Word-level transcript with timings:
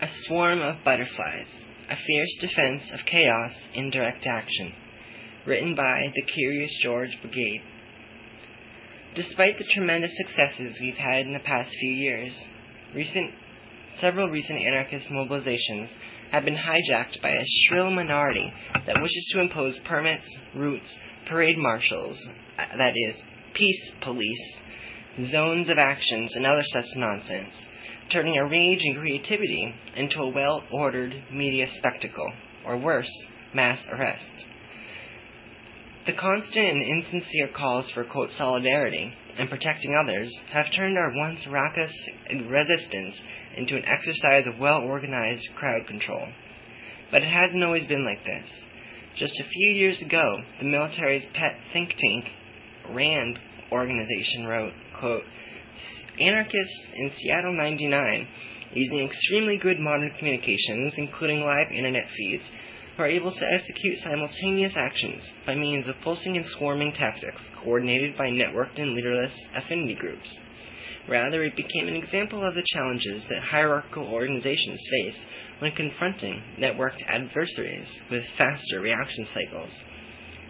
A 0.00 0.08
Swarm 0.26 0.60
of 0.60 0.84
Butterflies 0.84 1.48
A 1.90 1.96
Fierce 1.96 2.36
Defense 2.40 2.84
of 2.92 3.00
Chaos 3.04 3.52
in 3.74 3.90
Direct 3.90 4.24
Action. 4.28 4.72
Written 5.44 5.74
by 5.74 6.12
the 6.14 6.32
Curious 6.32 6.70
George 6.84 7.18
Brigade. 7.20 7.62
Despite 9.16 9.58
the 9.58 9.64
tremendous 9.74 10.16
successes 10.16 10.78
we've 10.80 10.94
had 10.94 11.26
in 11.26 11.32
the 11.32 11.40
past 11.40 11.70
few 11.80 11.90
years, 11.90 12.32
recent, 12.94 13.32
several 14.00 14.28
recent 14.28 14.60
anarchist 14.60 15.08
mobilizations 15.08 15.88
have 16.30 16.44
been 16.44 16.54
hijacked 16.54 17.20
by 17.20 17.30
a 17.30 17.44
shrill 17.66 17.90
minority 17.90 18.52
that 18.86 19.02
wishes 19.02 19.30
to 19.32 19.40
impose 19.40 19.80
permits, 19.80 20.28
routes, 20.54 20.96
parade 21.26 21.58
marshals, 21.58 22.16
uh, 22.56 22.76
that 22.76 22.92
is, 22.94 23.20
peace 23.52 23.90
police, 24.02 24.56
zones 25.32 25.68
of 25.68 25.76
actions, 25.76 26.36
and 26.36 26.46
other 26.46 26.62
such 26.72 26.86
nonsense, 26.94 27.54
turning 28.10 28.36
a 28.36 28.46
rage 28.48 28.80
and 28.82 28.96
creativity 28.96 29.74
into 29.96 30.20
a 30.20 30.28
well 30.28 30.62
ordered 30.72 31.14
media 31.32 31.66
spectacle, 31.78 32.32
or 32.66 32.76
worse, 32.78 33.10
mass 33.54 33.78
arrest. 33.90 34.46
The 36.06 36.14
constant 36.14 36.66
and 36.66 36.82
insincere 36.82 37.48
calls 37.54 37.90
for, 37.90 38.04
quote, 38.04 38.30
solidarity 38.32 39.12
and 39.38 39.50
protecting 39.50 39.94
others 39.94 40.34
have 40.52 40.66
turned 40.74 40.96
our 40.96 41.12
once 41.14 41.46
raucous 41.46 41.92
resistance 42.48 43.14
into 43.56 43.76
an 43.76 43.84
exercise 43.84 44.46
of 44.46 44.58
well 44.58 44.80
organized 44.80 45.46
crowd 45.56 45.86
control. 45.86 46.26
But 47.10 47.22
it 47.22 47.30
hasn't 47.30 47.62
always 47.62 47.86
been 47.86 48.04
like 48.04 48.24
this. 48.24 48.48
Just 49.18 49.38
a 49.38 49.48
few 49.48 49.70
years 49.70 50.00
ago, 50.00 50.38
the 50.60 50.66
military's 50.66 51.24
pet 51.34 51.56
think 51.72 51.90
tank, 51.90 52.24
RAND 52.90 53.38
organization, 53.70 54.46
wrote, 54.46 54.72
quote, 54.98 55.24
Anarchists 56.20 56.86
in 56.94 57.10
Seattle 57.16 57.56
99, 57.56 58.28
using 58.72 59.04
extremely 59.06 59.56
good 59.56 59.78
modern 59.78 60.10
communications, 60.18 60.94
including 60.96 61.40
live 61.40 61.70
internet 61.70 62.08
feeds, 62.16 62.44
are 62.98 63.06
able 63.06 63.30
to 63.30 63.46
execute 63.54 63.98
simultaneous 63.98 64.72
actions 64.76 65.22
by 65.46 65.54
means 65.54 65.86
of 65.86 65.94
pulsing 66.02 66.36
and 66.36 66.44
swarming 66.58 66.92
tactics 66.92 67.40
coordinated 67.62 68.16
by 68.16 68.26
networked 68.26 68.80
and 68.80 68.94
leaderless 68.94 69.32
affinity 69.54 69.94
groups. 69.94 70.28
Rather, 71.08 71.44
it 71.44 71.56
became 71.56 71.88
an 71.88 71.96
example 71.96 72.46
of 72.46 72.54
the 72.54 72.66
challenges 72.74 73.22
that 73.30 73.42
hierarchical 73.42 74.04
organizations 74.04 74.80
face 74.90 75.16
when 75.60 75.72
confronting 75.72 76.42
networked 76.58 77.00
adversaries 77.08 77.88
with 78.10 78.22
faster 78.36 78.80
reaction 78.80 79.26
cycles. 79.32 79.70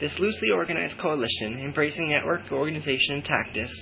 This 0.00 0.18
loosely 0.18 0.50
organized 0.54 0.98
coalition, 0.98 1.60
embracing 1.62 2.08
network 2.08 2.50
organization 2.50 3.22
tactics, 3.22 3.72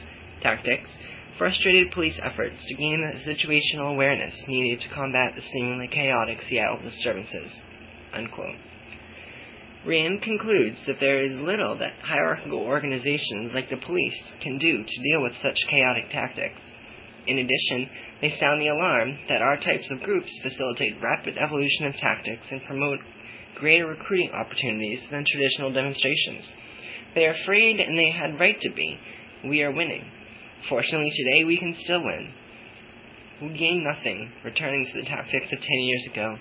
tactics, 0.43 0.91
frustrated 1.39 1.93
police 1.93 2.19
efforts 2.23 2.61
to 2.67 2.75
gain 2.75 3.01
the 3.01 3.33
situational 3.33 3.93
awareness 3.95 4.35
needed 4.47 4.81
to 4.81 4.95
combat 4.95 5.33
the 5.35 5.43
seemingly 5.53 5.89
chaotic 5.89 6.43
Seattle 6.49 6.83
disturbances. 6.83 7.51
Unquote. 8.13 8.57
Rand 9.87 10.23
concludes 10.23 10.79
that 10.87 10.99
there 11.01 11.23
is 11.23 11.39
little 11.39 11.79
that 11.79 11.95
hierarchical 12.03 12.59
organizations 12.59 13.53
like 13.55 13.71
the 13.71 13.77
police 13.87 14.21
can 14.43 14.59
do 14.59 14.83
to 14.83 15.03
deal 15.03 15.23
with 15.23 15.33
such 15.41 15.57
chaotic 15.71 16.11
tactics. 16.11 16.61
In 17.27 17.39
addition, 17.39 17.89
they 18.21 18.31
sound 18.41 18.61
the 18.61 18.69
alarm 18.69 19.17
that 19.29 19.41
our 19.41 19.57
types 19.57 19.89
of 19.91 20.01
groups 20.01 20.31
facilitate 20.43 21.01
rapid 21.01 21.37
evolution 21.39 21.87
of 21.87 21.95
tactics 21.95 22.47
and 22.51 22.65
promote 22.65 22.99
greater 23.55 23.87
recruiting 23.87 24.31
opportunities 24.33 25.03
than 25.11 25.25
traditional 25.27 25.73
demonstrations. 25.73 26.51
They 27.15 27.27
are 27.27 27.37
afraid, 27.43 27.79
and 27.81 27.97
they 27.97 28.11
had 28.11 28.41
right 28.41 28.59
to 28.61 28.73
be. 28.73 28.99
We 29.45 29.63
are 29.63 29.71
winning. 29.71 30.05
Fortunately, 30.69 31.11
today 31.11 31.45
we 31.45 31.59
can 31.59 31.75
still 31.85 32.03
win. 32.03 32.33
We 33.41 33.57
gain 33.57 33.85
nothing 33.85 34.33
returning 34.45 34.85
to 34.87 35.01
the 35.01 35.07
tactics 35.07 35.53
of 35.53 35.59
ten 35.59 35.81
years 35.83 36.07
ago. 36.11 36.37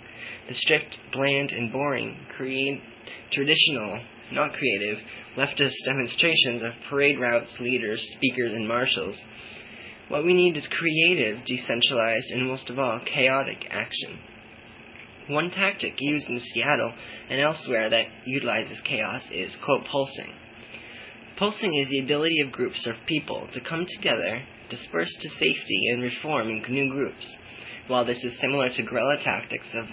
The 0.50 0.56
strict, 0.56 0.98
bland, 1.14 1.52
and 1.52 1.72
boring, 1.72 2.18
create, 2.36 2.82
traditional, 3.32 4.02
not 4.32 4.54
creative, 4.54 4.98
leftist 5.38 5.76
demonstrations 5.86 6.64
of 6.64 6.72
parade 6.90 7.20
routes, 7.20 7.56
leaders, 7.60 8.04
speakers, 8.16 8.54
and 8.54 8.68
marshals. 8.68 9.16
What 10.10 10.26
we 10.26 10.34
need 10.34 10.58
is 10.58 10.68
creative, 10.68 11.46
decentralized, 11.46 12.32
and 12.32 12.48
most 12.48 12.70
of 12.70 12.80
all, 12.80 13.00
chaotic 13.06 13.68
action. 13.70 14.20
One 15.30 15.52
tactic 15.52 15.96
used 16.00 16.28
in 16.28 16.40
Seattle 16.40 16.94
and 17.30 17.42
elsewhere 17.42 17.90
that 17.90 18.06
utilizes 18.26 18.80
chaos 18.86 19.22
is, 19.32 19.56
quote, 19.64 19.86
pulsing. 19.92 20.34
Pulsing 21.38 21.76
is 21.84 21.90
the 21.90 22.00
ability 22.00 22.40
of 22.42 22.52
groups 22.52 22.86
of 22.88 22.96
people 23.06 23.48
to 23.54 23.62
come 23.62 23.86
together, 23.98 24.42
disperse 24.70 25.14
to 25.22 25.30
safety, 25.30 25.82
and 25.92 26.02
reform 26.02 26.50
in 26.50 26.64
new 26.70 26.92
groups. 26.92 27.28
While 27.88 28.06
this 28.06 28.24
is 28.24 28.38
similar 28.42 28.70
to 28.70 28.84
guerrilla 28.84 29.18
tactics 29.24 29.68
of 29.76 29.86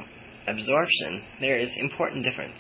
absorption, 0.47 1.23
there 1.41 1.59
is 1.59 1.71
important 1.77 2.25
difference. 2.25 2.59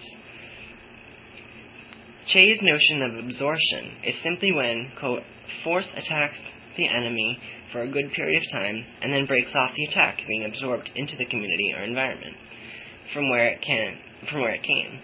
Che's 2.26 2.58
notion 2.62 3.02
of 3.02 3.24
absorption 3.24 3.96
is 4.04 4.14
simply 4.22 4.52
when, 4.52 4.92
quote, 4.98 5.22
force 5.62 5.88
attacks 5.96 6.38
the 6.76 6.88
enemy 6.88 7.38
for 7.72 7.82
a 7.82 7.90
good 7.90 8.12
period 8.12 8.42
of 8.42 8.52
time 8.52 8.84
and 9.02 9.12
then 9.12 9.26
breaks 9.26 9.50
off 9.54 9.70
the 9.76 9.84
attack, 9.84 10.20
being 10.28 10.44
absorbed 10.44 10.90
into 10.94 11.16
the 11.16 11.26
community 11.26 11.72
or 11.76 11.82
environment 11.82 12.36
from 13.12 13.30
where 13.30 13.48
it 13.48 13.62
can 13.62 13.98
from 14.30 14.40
where 14.40 14.54
it 14.54 14.62
came. 14.62 15.00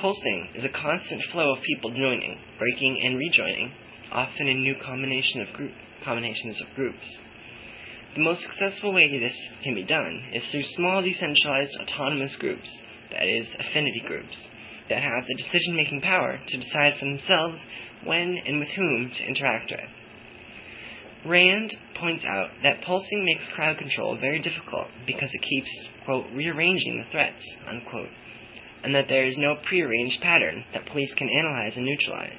Pulsing 0.00 0.48
is 0.54 0.64
a 0.64 0.68
constant 0.68 1.22
flow 1.32 1.54
of 1.54 1.62
people 1.62 1.90
joining, 1.90 2.38
breaking, 2.58 3.00
and 3.02 3.16
rejoining, 3.16 3.72
often 4.12 4.46
in 4.46 4.60
new 4.60 4.74
combination 4.84 5.40
of 5.40 5.54
group, 5.54 5.72
combinations 6.04 6.60
of 6.60 6.74
groups. 6.74 7.06
The 8.14 8.20
most 8.20 8.42
successful 8.42 8.92
way 8.92 9.08
this 9.18 9.36
can 9.64 9.74
be 9.74 9.84
done 9.84 10.22
is 10.34 10.42
through 10.50 10.64
small 10.76 11.00
decentralized 11.00 11.72
autonomous 11.80 12.36
groups, 12.36 12.68
that 13.10 13.26
is, 13.26 13.46
affinity 13.58 14.02
groups, 14.06 14.36
that 14.90 15.02
have 15.02 15.24
the 15.26 15.42
decision 15.42 15.76
making 15.76 16.02
power 16.02 16.40
to 16.46 16.58
decide 16.58 16.94
for 16.98 17.06
themselves 17.06 17.58
when 18.04 18.36
and 18.46 18.58
with 18.58 18.68
whom 18.76 19.10
to 19.16 19.24
interact 19.24 19.70
with. 19.70 19.80
Rand 21.24 21.74
points 21.98 22.24
out 22.24 22.50
that 22.62 22.82
pulsing 22.82 23.24
makes 23.24 23.48
crowd 23.54 23.78
control 23.78 24.18
very 24.20 24.40
difficult 24.40 24.88
because 25.06 25.30
it 25.32 25.42
keeps, 25.42 25.70
quote, 26.04 26.26
rearranging 26.34 26.98
the 26.98 27.10
threats, 27.10 27.42
unquote, 27.66 28.10
and 28.86 28.94
that 28.94 29.08
there 29.08 29.26
is 29.26 29.36
no 29.36 29.56
prearranged 29.66 30.22
pattern 30.22 30.64
that 30.72 30.86
police 30.86 31.12
can 31.14 31.28
analyze 31.28 31.72
and 31.74 31.84
neutralize. 31.84 32.30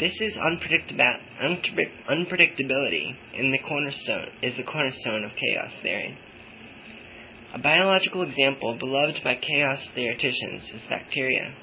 This 0.00 0.20
is 0.20 0.34
unpredictability 0.34 3.14
in 3.38 3.52
the 3.52 3.58
cornerstone 3.68 4.30
is 4.42 4.56
the 4.56 4.64
cornerstone 4.64 5.22
of 5.22 5.30
chaos 5.30 5.70
theory. 5.80 6.18
A 7.54 7.60
biological 7.60 8.22
example 8.22 8.76
beloved 8.80 9.20
by 9.22 9.36
chaos 9.36 9.86
theoreticians 9.94 10.64
is 10.74 10.82
bacteria. 10.90 11.54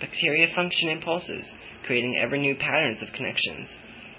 Bacteria 0.00 0.46
function 0.56 0.88
in 0.88 1.02
pulses, 1.02 1.44
creating 1.84 2.18
ever 2.24 2.38
new 2.38 2.54
patterns 2.54 3.02
of 3.02 3.12
connections 3.12 3.68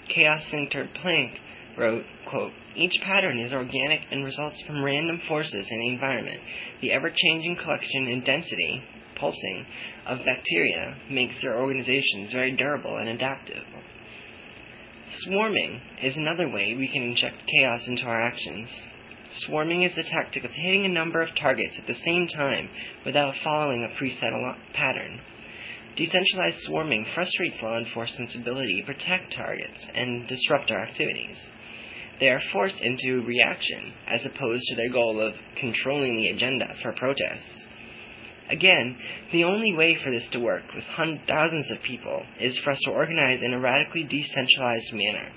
chaos 0.09 0.43
thinker 0.51 0.89
Planck 1.01 1.37
wrote, 1.79 2.03
quote, 2.29 2.51
Each 2.75 2.93
pattern 3.03 3.39
is 3.39 3.53
organic 3.53 4.01
and 4.11 4.23
results 4.23 4.61
from 4.67 4.83
random 4.83 5.21
forces 5.27 5.65
in 5.69 5.79
the 5.79 5.89
environment. 5.89 6.41
The 6.81 6.91
ever-changing 6.91 7.57
collection 7.63 8.07
and 8.07 8.25
density, 8.25 8.83
pulsing, 9.19 9.65
of 10.05 10.19
bacteria 10.19 10.95
makes 11.09 11.35
their 11.41 11.59
organizations 11.59 12.31
very 12.31 12.55
durable 12.55 12.97
and 12.97 13.09
adaptive. 13.09 13.63
Swarming 15.21 15.81
is 16.03 16.15
another 16.17 16.49
way 16.49 16.75
we 16.77 16.87
can 16.87 17.01
inject 17.03 17.43
chaos 17.57 17.81
into 17.87 18.03
our 18.03 18.21
actions. 18.21 18.69
Swarming 19.45 19.83
is 19.83 19.95
the 19.95 20.03
tactic 20.03 20.43
of 20.43 20.51
hitting 20.51 20.85
a 20.85 20.89
number 20.89 21.21
of 21.21 21.35
targets 21.35 21.75
at 21.79 21.87
the 21.87 21.99
same 22.05 22.27
time 22.27 22.69
without 23.05 23.33
following 23.43 23.83
a 23.83 24.03
preset 24.03 24.55
pattern. 24.73 25.19
Decentralized 25.95 26.59
swarming 26.61 27.05
frustrates 27.13 27.57
law 27.61 27.77
enforcement's 27.77 28.35
ability 28.35 28.81
to 28.81 28.93
protect 28.93 29.33
targets 29.33 29.85
and 29.93 30.27
disrupt 30.27 30.71
our 30.71 30.83
activities. 30.83 31.37
They 32.19 32.29
are 32.29 32.41
forced 32.51 32.81
into 32.81 33.25
reaction 33.25 33.93
as 34.07 34.25
opposed 34.25 34.63
to 34.67 34.75
their 34.75 34.91
goal 34.91 35.21
of 35.21 35.33
controlling 35.57 36.17
the 36.17 36.29
agenda 36.29 36.67
for 36.81 36.91
protests. 36.93 37.65
Again, 38.49 38.97
the 39.31 39.43
only 39.43 39.75
way 39.75 39.95
for 40.03 40.11
this 40.11 40.27
to 40.31 40.39
work 40.39 40.63
with 40.75 40.83
hundreds, 40.85 41.21
thousands 41.27 41.69
of 41.71 41.83
people 41.83 42.23
is 42.39 42.57
for 42.63 42.71
us 42.71 42.79
to 42.85 42.91
organize 42.91 43.41
in 43.41 43.53
a 43.53 43.59
radically 43.59 44.03
decentralized 44.03 44.91
manner. 44.91 45.29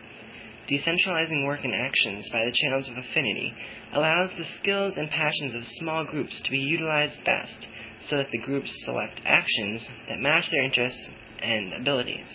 Decentralizing 0.68 1.44
work 1.44 1.60
and 1.62 1.74
actions 1.74 2.28
by 2.30 2.44
the 2.44 2.56
channels 2.62 2.88
of 2.88 2.96
affinity 2.96 3.52
allows 3.94 4.30
the 4.30 4.46
skills 4.60 4.94
and 4.96 5.10
passions 5.10 5.54
of 5.54 5.62
small 5.78 6.04
groups 6.04 6.40
to 6.42 6.50
be 6.50 6.58
utilized 6.58 7.22
best 7.24 7.66
so 8.08 8.16
that 8.16 8.30
the 8.32 8.38
groups 8.38 8.72
select 8.84 9.20
actions 9.24 9.86
that 10.08 10.18
match 10.18 10.50
their 10.50 10.64
interests 10.64 11.00
and 11.42 11.74
abilities. 11.74 12.26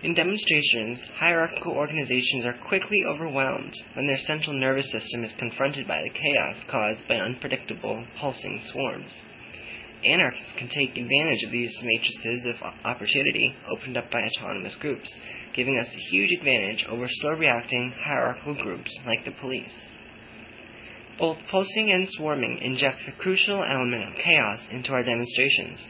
In 0.00 0.14
demonstrations, 0.14 1.02
hierarchical 1.18 1.72
organizations 1.72 2.46
are 2.46 2.56
quickly 2.68 3.02
overwhelmed 3.04 3.74
when 3.94 4.06
their 4.06 4.18
central 4.18 4.52
nervous 4.58 4.88
system 4.92 5.24
is 5.24 5.32
confronted 5.38 5.88
by 5.88 6.00
the 6.00 6.10
chaos 6.10 6.56
caused 6.70 7.08
by 7.08 7.16
unpredictable, 7.16 8.06
pulsing 8.20 8.60
swarms. 8.70 9.12
Anarchists 10.04 10.52
can 10.56 10.68
take 10.68 10.90
advantage 10.90 11.42
of 11.44 11.50
these 11.50 11.74
matrices 11.82 12.46
of 12.46 12.62
opportunity 12.84 13.52
opened 13.68 13.96
up 13.96 14.08
by 14.12 14.22
autonomous 14.22 14.76
groups, 14.76 15.12
giving 15.56 15.76
us 15.76 15.88
a 15.88 16.10
huge 16.12 16.30
advantage 16.38 16.86
over 16.88 17.08
slow 17.08 17.32
reacting 17.32 17.92
hierarchical 17.98 18.54
groups 18.54 18.96
like 19.04 19.24
the 19.24 19.32
police. 19.40 19.74
Both 21.18 21.38
pulsing 21.50 21.90
and 21.90 22.06
swarming 22.10 22.60
inject 22.62 22.98
the 23.04 23.20
crucial 23.20 23.64
element 23.64 24.04
of 24.04 24.24
chaos 24.24 24.60
into 24.70 24.92
our 24.92 25.02
demonstrations. 25.02 25.84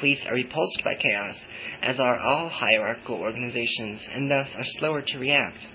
Police 0.00 0.20
are 0.26 0.34
repulsed 0.34 0.82
by 0.84 0.94
chaos, 0.94 1.34
as 1.82 1.98
are 1.98 2.20
all 2.20 2.48
hierarchical 2.48 3.16
organizations, 3.16 4.00
and 4.12 4.30
thus 4.30 4.48
are 4.56 4.64
slower 4.78 5.02
to 5.02 5.18
react. 5.18 5.66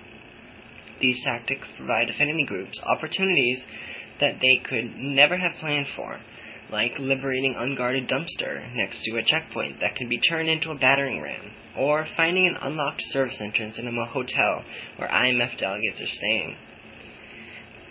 These 1.02 1.22
tactics 1.24 1.68
provide 1.78 2.10
affinity 2.10 2.46
groups 2.46 2.80
opportunities 2.84 3.60
that 4.20 4.40
they 4.40 4.62
could 4.64 4.96
never 4.96 5.38
have 5.38 5.60
planned 5.60 5.88
for, 5.96 6.20
like 6.72 6.92
liberating 7.00 7.56
unguarded 7.58 8.08
dumpster 8.08 8.74
next 8.76 9.02
to 9.04 9.18
a 9.18 9.24
checkpoint 9.24 9.80
that 9.82 9.96
can 9.96 10.08
be 10.08 10.20
turned 10.30 10.50
into 10.50 10.72
a 10.72 10.76
battering 10.78 11.22
ram, 11.22 11.52
or 11.78 12.08
finding 12.16 12.48
an 12.48 12.58
unlocked 12.62 13.02
service 13.12 13.36
entrance 13.42 13.78
in 13.78 13.88
a 13.88 14.06
hotel 14.06 14.64
where 14.98 15.10
IMF 15.10 15.58
delegates 15.58 16.00
are 16.00 16.08
staying. 16.08 16.56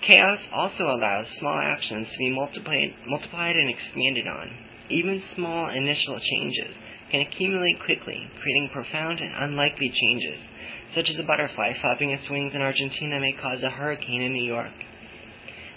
Chaos 0.02 0.40
also 0.52 0.84
allows 0.84 1.28
small 1.38 1.58
actions 1.62 2.08
to 2.10 2.19
be 2.19 2.31
multiplied, 2.31 2.94
multiplied 3.06 3.54
and 3.54 3.70
expanded 3.70 4.26
on. 4.26 4.50
Even 4.90 5.22
small 5.37 5.70
initial 5.70 6.19
changes 6.19 6.76
can 7.12 7.20
accumulate 7.20 7.78
quickly, 7.84 8.19
creating 8.40 8.70
profound 8.72 9.20
and 9.20 9.32
unlikely 9.44 9.93
changes, 9.94 10.44
such 10.94 11.08
as 11.08 11.19
a 11.19 11.22
butterfly 11.22 11.72
flapping 11.81 12.10
its 12.10 12.28
wings 12.28 12.52
in 12.54 12.60
Argentina 12.60 13.20
may 13.20 13.32
cause 13.40 13.62
a 13.62 13.70
hurricane 13.70 14.22
in 14.22 14.32
New 14.32 14.44
York. 14.44 14.72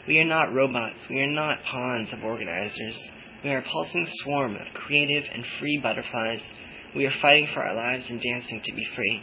We 0.08 0.18
are 0.20 0.26
not 0.26 0.54
robots. 0.54 1.00
We 1.10 1.20
are 1.20 1.32
not 1.32 1.64
pawns 1.72 2.12
of 2.12 2.24
organizers. 2.24 2.98
We 3.44 3.52
are 3.52 3.60
a 3.60 3.72
pulsing 3.72 4.08
swarm 4.24 4.56
of 4.56 4.74
creative 4.74 5.24
and 5.32 5.44
free 5.60 5.80
butterflies. 5.84 6.42
We 6.96 7.06
are 7.06 7.14
fighting 7.22 7.48
for 7.54 7.64
our 7.64 7.76
lives 7.76 8.10
and 8.10 8.22
dancing 8.22 8.62
to 8.64 8.74
be 8.74 8.88
free. 8.96 9.22